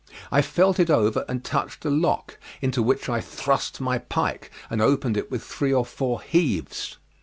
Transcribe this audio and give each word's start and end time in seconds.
I 0.31 0.41
felt 0.41 0.79
it 0.79 0.89
over 0.89 1.23
and 1.29 1.43
touched 1.43 1.85
a 1.85 1.91
lock, 1.91 2.39
into 2.59 2.81
which 2.81 3.07
I 3.07 3.21
thrust 3.21 3.79
my 3.79 3.99
pike, 3.99 4.49
and 4.67 4.81
opened 4.81 5.15
it 5.15 5.29
with 5.29 5.43
three 5.43 5.71
or 5.71 5.85
four 5.85 6.23
heaves. 6.23 6.97